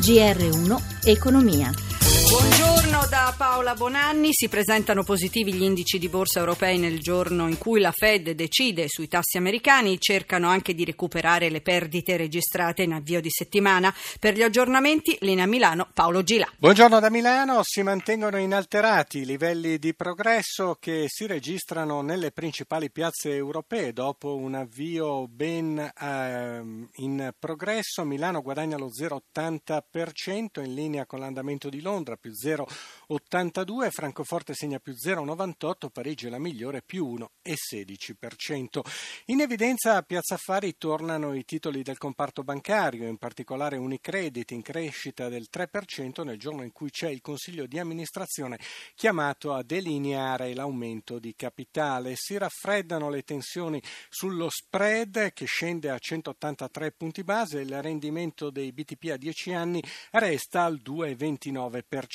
GR1 0.00 0.80
Economia. 1.04 1.89
Buongiorno 2.30 3.06
da 3.10 3.34
Paola 3.36 3.74
Bonanni. 3.74 4.28
Si 4.30 4.48
presentano 4.48 5.02
positivi 5.02 5.52
gli 5.52 5.64
indici 5.64 5.98
di 5.98 6.08
borsa 6.08 6.38
europei 6.38 6.78
nel 6.78 7.00
giorno 7.00 7.48
in 7.48 7.58
cui 7.58 7.80
la 7.80 7.90
Fed 7.90 8.30
decide 8.30 8.84
sui 8.86 9.08
tassi 9.08 9.36
americani. 9.36 9.98
Cercano 9.98 10.46
anche 10.46 10.72
di 10.72 10.84
recuperare 10.84 11.50
le 11.50 11.60
perdite 11.60 12.16
registrate 12.16 12.84
in 12.84 12.92
avvio 12.92 13.20
di 13.20 13.30
settimana. 13.30 13.92
Per 14.20 14.34
gli 14.34 14.42
aggiornamenti, 14.42 15.16
linea 15.22 15.46
Milano, 15.46 15.88
Paolo 15.92 16.22
Gila. 16.22 16.48
Buongiorno 16.56 17.00
da 17.00 17.10
Milano. 17.10 17.62
Si 17.64 17.82
mantengono 17.82 18.38
inalterati 18.38 19.18
i 19.18 19.26
livelli 19.26 19.80
di 19.80 19.92
progresso 19.92 20.76
che 20.78 21.06
si 21.08 21.26
registrano 21.26 22.00
nelle 22.00 22.30
principali 22.30 22.92
piazze 22.92 23.34
europee 23.34 23.92
dopo 23.92 24.36
un 24.36 24.54
avvio 24.54 25.26
ben 25.26 25.78
eh, 25.78 26.62
in 26.94 27.32
progresso. 27.36 28.04
Milano 28.04 28.40
guadagna 28.40 28.76
lo 28.76 28.88
0,80% 28.88 30.62
in 30.62 30.74
linea 30.74 31.06
con 31.06 31.18
l'andamento 31.18 31.68
di 31.68 31.80
Londra 31.80 32.18
più 32.20 32.32
0,82, 32.32 33.90
Francoforte 33.90 34.52
segna 34.54 34.78
più 34.78 34.92
0,98, 34.92 35.88
Parigi 35.90 36.26
è 36.26 36.30
la 36.30 36.38
migliore 36.38 36.82
più 36.82 37.16
1,16%. 37.16 38.80
In 39.26 39.40
evidenza 39.40 39.96
a 39.96 40.02
Piazza 40.02 40.34
Affari 40.34 40.76
tornano 40.76 41.34
i 41.34 41.44
titoli 41.44 41.82
del 41.82 41.96
comparto 41.96 42.42
bancario, 42.42 43.08
in 43.08 43.16
particolare 43.16 43.78
Unicredit 43.78 44.50
in 44.50 44.62
crescita 44.62 45.28
del 45.28 45.48
3% 45.50 46.22
nel 46.22 46.38
giorno 46.38 46.62
in 46.62 46.72
cui 46.72 46.90
c'è 46.90 47.08
il 47.08 47.22
Consiglio 47.22 47.66
di 47.66 47.78
amministrazione 47.78 48.58
chiamato 48.94 49.54
a 49.54 49.62
delineare 49.62 50.52
l'aumento 50.54 51.18
di 51.18 51.34
capitale. 51.34 52.12
Si 52.16 52.36
raffreddano 52.36 53.08
le 53.08 53.22
tensioni 53.22 53.82
sullo 54.10 54.48
spread 54.50 55.32
che 55.32 55.46
scende 55.46 55.88
a 55.88 55.98
183 55.98 56.92
punti 56.92 57.24
base, 57.24 57.60
il 57.60 57.80
rendimento 57.80 58.50
dei 58.50 58.72
BTP 58.72 59.10
a 59.12 59.16
10 59.16 59.54
anni 59.54 59.82
resta 60.10 60.64
al 60.64 60.80
2,29%. 60.84 62.08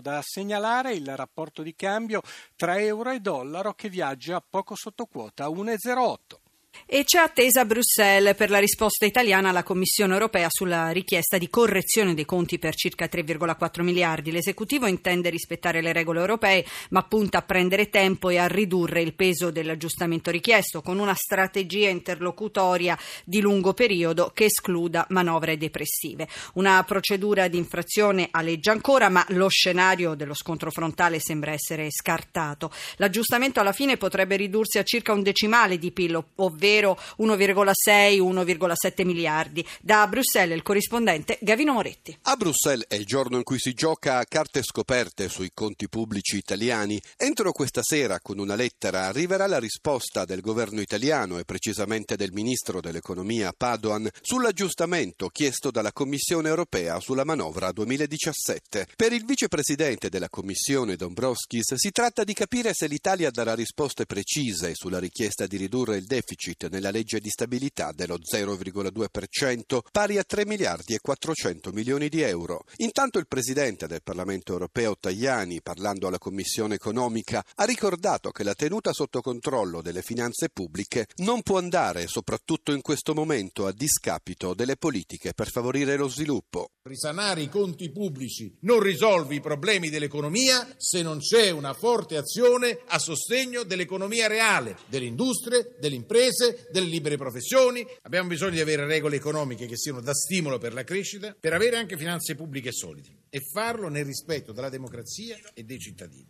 Da 0.00 0.20
segnalare 0.22 0.94
il 0.94 1.14
rapporto 1.14 1.62
di 1.62 1.74
cambio 1.76 2.20
tra 2.56 2.80
euro 2.80 3.12
e 3.12 3.20
dollaro 3.20 3.74
che 3.74 3.88
viaggia 3.88 4.40
poco 4.40 4.74
sotto 4.74 5.06
quota 5.06 5.44
a 5.44 5.48
1,08. 5.48 6.45
E 6.84 7.04
c'è 7.04 7.18
attesa 7.18 7.62
a 7.62 7.64
Bruxelles 7.64 8.36
per 8.36 8.50
la 8.50 8.58
risposta 8.58 9.06
italiana 9.06 9.48
alla 9.48 9.62
Commissione 9.62 10.12
europea 10.12 10.48
sulla 10.50 10.90
richiesta 10.90 11.38
di 11.38 11.48
correzione 11.48 12.14
dei 12.14 12.24
conti 12.24 12.58
per 12.58 12.74
circa 12.74 13.06
3,4 13.06 13.82
miliardi. 13.82 14.30
L'esecutivo 14.30 14.86
intende 14.86 15.30
rispettare 15.30 15.80
le 15.80 15.92
regole 15.92 16.20
europee, 16.20 16.64
ma 16.90 17.02
punta 17.02 17.38
a 17.38 17.42
prendere 17.42 17.88
tempo 17.88 18.28
e 18.28 18.36
a 18.36 18.46
ridurre 18.46 19.00
il 19.00 19.14
peso 19.14 19.50
dell'aggiustamento 19.50 20.30
richiesto, 20.30 20.82
con 20.82 20.98
una 20.98 21.14
strategia 21.14 21.88
interlocutoria 21.88 22.96
di 23.24 23.40
lungo 23.40 23.72
periodo 23.72 24.30
che 24.34 24.44
escluda 24.44 25.06
manovre 25.10 25.56
depressive. 25.56 26.28
Una 26.54 26.84
procedura 26.84 27.48
di 27.48 27.56
infrazione 27.56 28.28
aleggia 28.30 28.72
ancora, 28.72 29.08
ma 29.08 29.24
lo 29.30 29.48
scenario 29.48 30.14
dello 30.14 30.34
scontro 30.34 30.70
frontale 30.70 31.18
sembra 31.20 31.52
essere 31.52 31.88
scartato. 31.90 32.70
L'aggiustamento 32.96 33.60
alla 33.60 33.72
fine 33.72 33.96
potrebbe 33.96 34.36
ridursi 34.36 34.78
a 34.78 34.84
circa 34.84 35.12
un 35.12 35.22
decimale 35.22 35.78
di 35.78 35.90
PIL, 35.90 36.22
ovvero 36.36 36.64
ovvero 36.66 36.98
1,6-1,7 37.18 39.04
miliardi. 39.04 39.64
Da 39.80 40.06
Bruxelles 40.08 40.56
il 40.56 40.62
corrispondente 40.62 41.38
Gavino 41.40 41.72
Moretti. 41.72 42.18
A 42.22 42.34
Bruxelles 42.36 42.86
è 42.88 42.96
il 42.96 43.04
giorno 43.04 43.36
in 43.36 43.44
cui 43.44 43.58
si 43.58 43.72
gioca 43.72 44.18
a 44.18 44.24
carte 44.24 44.62
scoperte 44.62 45.28
sui 45.28 45.50
conti 45.54 45.88
pubblici 45.88 46.36
italiani. 46.36 47.00
Entro 47.16 47.52
questa 47.52 47.82
sera 47.82 48.20
con 48.20 48.38
una 48.38 48.56
lettera 48.56 49.06
arriverà 49.06 49.46
la 49.46 49.58
risposta 49.58 50.24
del 50.24 50.40
governo 50.40 50.80
italiano 50.80 51.38
e 51.38 51.44
precisamente 51.44 52.16
del 52.16 52.32
ministro 52.32 52.80
dell'economia 52.80 53.52
Padoan 53.56 54.08
sull'aggiustamento 54.20 55.28
chiesto 55.28 55.70
dalla 55.70 55.92
Commissione 55.92 56.48
europea 56.48 56.98
sulla 57.00 57.24
manovra 57.24 57.70
2017. 57.70 58.88
Per 58.96 59.12
il 59.12 59.24
vicepresidente 59.24 60.08
della 60.08 60.28
Commissione 60.28 60.96
Dombrovskis 60.96 61.74
si 61.74 61.90
tratta 61.90 62.24
di 62.24 62.32
capire 62.32 62.72
se 62.72 62.86
l'Italia 62.86 63.30
darà 63.30 63.54
risposte 63.54 64.06
precise 64.06 64.72
sulla 64.74 64.98
richiesta 64.98 65.46
di 65.46 65.56
ridurre 65.56 65.96
il 65.96 66.06
deficit 66.06 66.55
deficit 66.56 66.68
nella 66.70 66.90
legge 66.90 67.20
di 67.20 67.28
stabilità 67.28 67.92
dello 67.92 68.18
0,2%, 68.18 69.80
pari 69.92 70.18
a 70.18 70.24
3 70.24 70.46
miliardi 70.46 70.94
e 70.94 71.00
400 71.00 71.70
milioni 71.72 72.08
di 72.08 72.22
euro. 72.22 72.64
Intanto 72.78 73.18
il 73.18 73.26
Presidente 73.28 73.86
del 73.86 74.02
Parlamento 74.02 74.52
europeo 74.52 74.96
Tajani, 74.98 75.60
parlando 75.62 76.08
alla 76.08 76.18
Commissione 76.18 76.74
economica, 76.74 77.44
ha 77.54 77.64
ricordato 77.64 78.30
che 78.30 78.42
la 78.42 78.54
tenuta 78.54 78.92
sotto 78.92 79.20
controllo 79.20 79.82
delle 79.82 80.02
finanze 80.02 80.48
pubbliche 80.48 81.06
non 81.16 81.42
può 81.42 81.58
andare, 81.58 82.06
soprattutto 82.06 82.72
in 82.72 82.80
questo 82.80 83.14
momento, 83.14 83.66
a 83.66 83.72
discapito 83.72 84.54
delle 84.54 84.76
politiche 84.76 85.34
per 85.34 85.50
favorire 85.50 85.96
lo 85.96 86.08
sviluppo. 86.08 86.70
Risanare 86.82 87.42
i 87.42 87.48
conti 87.48 87.90
pubblici 87.90 88.56
non 88.60 88.80
risolve 88.80 89.34
i 89.34 89.40
problemi 89.40 89.90
dell'economia 89.90 90.74
se 90.76 91.02
non 91.02 91.18
c'è 91.18 91.50
una 91.50 91.72
forte 91.72 92.16
azione 92.16 92.78
a 92.86 92.98
sostegno 92.98 93.64
dell'economia 93.64 94.28
reale, 94.28 94.78
delle 94.86 95.06
industrie, 95.06 95.74
delle 95.80 95.96
imprese 95.96 96.35
imprese, 96.36 96.68
delle 96.70 96.86
libere 96.86 97.16
professioni. 97.16 97.86
Abbiamo 98.02 98.28
bisogno 98.28 98.52
di 98.52 98.60
avere 98.60 98.84
regole 98.86 99.16
economiche 99.16 99.66
che 99.66 99.76
siano 99.76 100.00
da 100.00 100.12
stimolo 100.12 100.58
per 100.58 100.74
la 100.74 100.84
crescita, 100.84 101.34
per 101.38 101.54
avere 101.54 101.76
anche 101.76 101.96
finanze 101.96 102.34
pubbliche 102.34 102.72
solide 102.72 103.08
e 103.30 103.40
farlo 103.40 103.88
nel 103.88 104.04
rispetto 104.04 104.52
della 104.52 104.68
democrazia 104.68 105.36
e 105.54 105.62
dei 105.64 105.78
cittadini. 105.78 106.28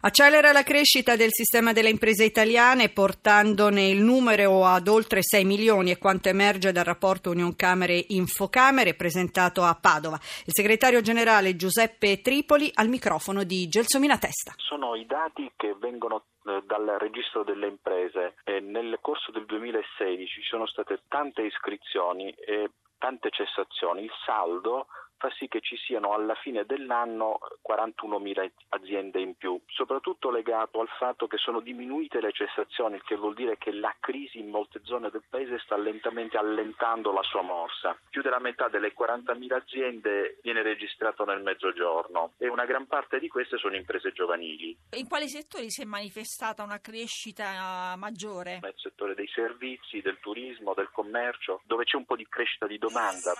Accelera 0.00 0.52
la 0.52 0.62
crescita 0.62 1.16
del 1.16 1.30
sistema 1.32 1.72
delle 1.72 1.88
imprese 1.88 2.24
italiane 2.24 2.90
portandone 2.90 3.88
il 3.88 4.02
numero 4.02 4.66
ad 4.66 4.88
oltre 4.88 5.20
6 5.22 5.44
milioni 5.44 5.90
è 5.90 5.98
quanto 5.98 6.28
emerge 6.28 6.70
dal 6.70 6.84
rapporto 6.84 7.30
Union 7.30 7.56
Camere 7.56 8.04
Infocamere 8.08 8.94
presentato 8.94 9.62
a 9.62 9.74
Padova. 9.74 10.20
Il 10.44 10.52
segretario 10.52 11.00
generale 11.00 11.56
Giuseppe 11.56 12.20
Tripoli 12.20 12.70
al 12.74 12.88
microfono 12.88 13.42
di 13.42 13.66
Gelsomina 13.68 14.18
Testa. 14.18 14.52
Sono 14.58 14.94
i 14.94 15.06
dati 15.06 15.50
che 15.56 15.74
vengono 15.80 16.24
dal 16.76 16.98
registro 16.98 17.42
delle 17.42 17.66
imprese. 17.66 18.36
E 18.44 18.60
nel 18.60 18.98
corso 19.00 19.30
del 19.30 19.46
2016 19.46 20.26
ci 20.26 20.48
sono 20.48 20.66
state 20.66 21.00
tante 21.08 21.42
iscrizioni 21.42 22.30
e 22.32 22.70
tante 22.98 23.30
cessazioni. 23.30 24.04
Il 24.04 24.12
saldo 24.24 24.86
fa 25.18 25.30
sì 25.36 25.48
che 25.48 25.60
ci 25.60 25.76
siano 25.76 26.12
alla 26.12 26.34
fine 26.34 26.64
dell'anno 26.64 27.38
41.000 27.66 28.50
aziende 28.70 29.20
in 29.20 29.34
più, 29.36 29.60
soprattutto 29.66 30.30
legato 30.30 30.80
al 30.80 30.88
fatto 30.98 31.26
che 31.26 31.36
sono 31.38 31.60
diminuite 31.60 32.20
le 32.20 32.32
cessazioni, 32.32 32.96
il 32.96 33.02
che 33.04 33.16
vuol 33.16 33.34
dire 33.34 33.56
che 33.58 33.72
la 33.72 33.94
crisi 34.00 34.38
in 34.38 34.48
molte 34.48 34.80
zone 34.84 35.10
del 35.10 35.24
paese 35.28 35.58
sta 35.58 35.76
lentamente 35.76 36.36
allentando 36.36 37.12
la 37.12 37.22
sua 37.22 37.42
morsa. 37.42 37.96
Più 38.08 38.22
della 38.22 38.38
metà 38.38 38.68
delle 38.68 38.92
40.000 38.94 39.52
aziende 39.54 40.38
viene 40.42 40.62
registrato 40.62 41.24
nel 41.24 41.42
mezzogiorno 41.42 42.32
e 42.38 42.48
una 42.48 42.64
gran 42.64 42.86
parte 42.86 43.18
di 43.18 43.28
queste 43.28 43.58
sono 43.58 43.76
imprese 43.76 44.12
giovanili. 44.12 44.76
In 44.96 45.08
quali 45.08 45.28
settori 45.28 45.70
si 45.70 45.82
è 45.82 45.84
manifestata 45.84 46.62
una 46.62 46.80
crescita 46.80 47.94
maggiore? 47.96 48.58
Nel 48.62 48.74
settore 48.76 49.14
dei 49.14 49.28
servizi, 49.28 50.00
del 50.00 50.18
turismo, 50.20 50.74
del 50.74 50.90
commercio, 50.92 51.62
dove 51.64 51.84
c'è 51.84 51.96
un 51.96 52.04
po' 52.04 52.16
di 52.16 52.26
crescita 52.28 52.66
di 52.66 52.78
domanda. 52.78 53.32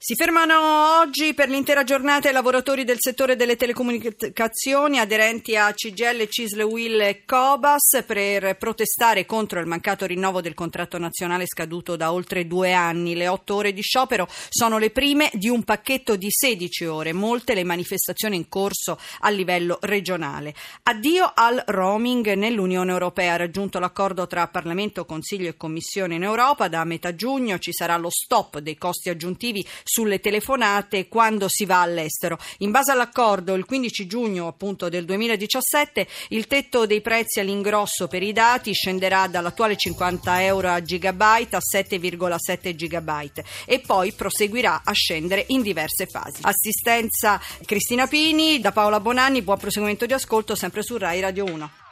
Si 0.00 0.14
fermano 0.14 1.00
oggi 1.00 1.34
per 1.34 1.48
l'intera 1.48 1.82
giornata 1.82 2.30
i 2.30 2.32
lavoratori 2.32 2.84
del 2.84 2.98
settore 3.00 3.34
delle 3.34 3.56
telecomunicazioni 3.56 5.00
aderenti 5.00 5.56
a 5.56 5.72
CGL, 5.72 6.28
Cisle, 6.28 6.62
Will 6.62 7.00
e 7.00 7.24
Cobas 7.24 8.04
per 8.06 8.56
protestare 8.58 9.26
contro 9.26 9.58
il 9.58 9.66
mancato 9.66 10.06
rinnovo 10.06 10.40
del 10.40 10.54
contratto 10.54 10.98
nazionale 10.98 11.48
scaduto 11.48 11.96
da 11.96 12.12
oltre 12.12 12.46
due 12.46 12.74
anni. 12.74 13.16
Le 13.16 13.26
otto 13.26 13.56
ore 13.56 13.72
di 13.72 13.82
sciopero 13.82 14.28
sono 14.48 14.78
le 14.78 14.90
prime 14.90 15.30
di 15.32 15.48
un 15.48 15.64
pacchetto 15.64 16.14
di 16.14 16.28
16 16.30 16.84
ore, 16.84 17.12
molte 17.12 17.54
le 17.54 17.64
manifestazioni 17.64 18.36
in 18.36 18.48
corso 18.48 19.00
a 19.22 19.30
livello 19.30 19.78
regionale. 19.80 20.54
Addio 20.84 21.28
al 21.34 21.60
roaming 21.66 22.34
nell'Unione 22.34 22.92
Europea. 22.92 23.34
Raggiunto 23.34 23.80
l'accordo 23.80 24.28
tra 24.28 24.46
Parlamento, 24.46 25.04
Consiglio 25.04 25.48
e 25.48 25.56
Commissione 25.56 26.14
in 26.14 26.22
Europa. 26.22 26.68
Da 26.68 26.84
metà 26.84 27.16
giugno 27.16 27.58
ci 27.58 27.72
sarà 27.72 27.96
lo 27.96 28.10
stop 28.10 28.60
dei 28.60 28.78
costi 28.78 29.08
aggiuntivi 29.08 29.66
sulle 29.88 30.20
telefonate 30.20 31.08
quando 31.08 31.48
si 31.48 31.64
va 31.64 31.80
all'estero. 31.80 32.38
In 32.58 32.70
base 32.70 32.92
all'accordo, 32.92 33.54
il 33.54 33.64
15 33.64 34.06
giugno 34.06 34.46
appunto 34.46 34.90
del 34.90 35.06
2017 35.06 36.06
il 36.28 36.46
tetto 36.46 36.84
dei 36.84 37.00
prezzi 37.00 37.40
all'ingrosso 37.40 38.06
per 38.06 38.22
i 38.22 38.32
dati 38.32 38.74
scenderà 38.74 39.26
dall'attuale 39.26 39.76
50 39.76 40.44
euro 40.44 40.68
a 40.68 40.82
gigabyte 40.82 41.56
a 41.56 41.60
7,7 41.60 42.74
gigabyte 42.74 43.44
e 43.64 43.80
poi 43.80 44.12
proseguirà 44.12 44.82
a 44.84 44.92
scendere 44.92 45.44
in 45.48 45.62
diverse 45.62 46.04
fasi. 46.06 46.40
Assistenza 46.42 47.40
Cristina 47.64 48.06
Pini, 48.06 48.60
da 48.60 48.72
Paola 48.72 49.00
Bonanni, 49.00 49.40
buon 49.40 49.58
proseguimento 49.58 50.04
di 50.04 50.12
ascolto 50.12 50.54
sempre 50.54 50.82
su 50.82 50.98
Rai 50.98 51.20
Radio 51.20 51.46
1. 51.46 51.87